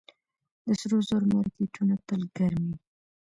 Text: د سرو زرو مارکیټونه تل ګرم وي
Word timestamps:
د 0.65 0.67
سرو 0.79 0.97
زرو 1.07 1.25
مارکیټونه 1.35 1.93
تل 2.07 2.21
ګرم 2.37 2.61
وي 2.69 2.77